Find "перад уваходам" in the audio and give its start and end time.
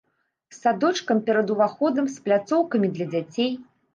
1.27-2.09